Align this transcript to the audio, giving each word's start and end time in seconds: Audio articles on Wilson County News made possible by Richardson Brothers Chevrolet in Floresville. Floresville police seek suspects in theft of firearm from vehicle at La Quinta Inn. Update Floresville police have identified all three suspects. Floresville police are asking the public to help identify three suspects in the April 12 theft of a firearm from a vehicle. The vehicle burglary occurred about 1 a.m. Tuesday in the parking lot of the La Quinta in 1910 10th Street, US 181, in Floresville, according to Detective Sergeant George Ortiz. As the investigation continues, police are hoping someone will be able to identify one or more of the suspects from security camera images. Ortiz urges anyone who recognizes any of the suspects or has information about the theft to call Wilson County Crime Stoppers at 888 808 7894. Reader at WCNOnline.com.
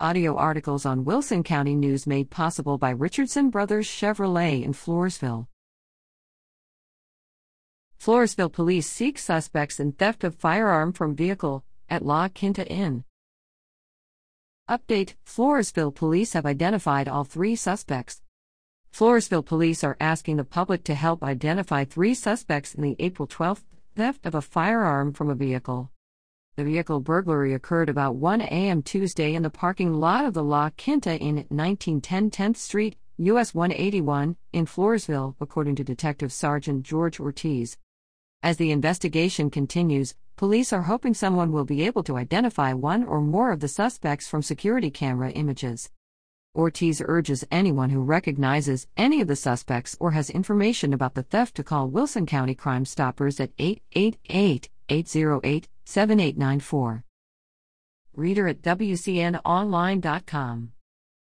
Audio 0.00 0.34
articles 0.34 0.84
on 0.84 1.04
Wilson 1.04 1.44
County 1.44 1.76
News 1.76 2.04
made 2.04 2.28
possible 2.28 2.78
by 2.78 2.90
Richardson 2.90 3.48
Brothers 3.48 3.86
Chevrolet 3.86 4.64
in 4.64 4.72
Floresville. 4.72 5.46
Floresville 8.02 8.52
police 8.52 8.88
seek 8.88 9.20
suspects 9.20 9.78
in 9.78 9.92
theft 9.92 10.24
of 10.24 10.34
firearm 10.34 10.92
from 10.92 11.14
vehicle 11.14 11.64
at 11.88 12.04
La 12.04 12.26
Quinta 12.26 12.66
Inn. 12.66 13.04
Update 14.68 15.14
Floresville 15.24 15.94
police 15.94 16.32
have 16.32 16.44
identified 16.44 17.06
all 17.06 17.22
three 17.22 17.54
suspects. 17.54 18.20
Floresville 18.92 19.46
police 19.46 19.84
are 19.84 19.96
asking 20.00 20.38
the 20.38 20.44
public 20.44 20.82
to 20.84 20.96
help 20.96 21.22
identify 21.22 21.84
three 21.84 22.14
suspects 22.14 22.74
in 22.74 22.82
the 22.82 22.96
April 22.98 23.28
12 23.28 23.62
theft 23.94 24.26
of 24.26 24.34
a 24.34 24.42
firearm 24.42 25.12
from 25.12 25.30
a 25.30 25.36
vehicle. 25.36 25.92
The 26.56 26.64
vehicle 26.64 27.00
burglary 27.00 27.52
occurred 27.52 27.88
about 27.88 28.14
1 28.14 28.40
a.m. 28.40 28.80
Tuesday 28.80 29.34
in 29.34 29.42
the 29.42 29.50
parking 29.50 29.94
lot 29.94 30.24
of 30.24 30.34
the 30.34 30.44
La 30.44 30.70
Quinta 30.70 31.18
in 31.18 31.46
1910 31.48 32.30
10th 32.30 32.56
Street, 32.56 32.96
US 33.16 33.52
181, 33.54 34.36
in 34.52 34.64
Floresville, 34.64 35.34
according 35.40 35.74
to 35.74 35.82
Detective 35.82 36.32
Sergeant 36.32 36.84
George 36.84 37.18
Ortiz. 37.18 37.76
As 38.40 38.56
the 38.56 38.70
investigation 38.70 39.50
continues, 39.50 40.14
police 40.36 40.72
are 40.72 40.82
hoping 40.82 41.12
someone 41.12 41.50
will 41.50 41.64
be 41.64 41.82
able 41.82 42.04
to 42.04 42.16
identify 42.16 42.72
one 42.72 43.02
or 43.02 43.20
more 43.20 43.50
of 43.50 43.58
the 43.58 43.66
suspects 43.66 44.28
from 44.28 44.42
security 44.42 44.92
camera 44.92 45.30
images. 45.30 45.90
Ortiz 46.54 47.02
urges 47.04 47.44
anyone 47.50 47.90
who 47.90 48.00
recognizes 48.00 48.86
any 48.96 49.20
of 49.20 49.26
the 49.26 49.34
suspects 49.34 49.96
or 49.98 50.12
has 50.12 50.30
information 50.30 50.92
about 50.92 51.14
the 51.14 51.24
theft 51.24 51.56
to 51.56 51.64
call 51.64 51.88
Wilson 51.88 52.26
County 52.26 52.54
Crime 52.54 52.84
Stoppers 52.84 53.40
at 53.40 53.50
888 53.58 54.68
808 54.88 55.68
7894. 55.84 57.04
Reader 58.16 58.48
at 58.48 58.62
WCNOnline.com. 58.62 60.72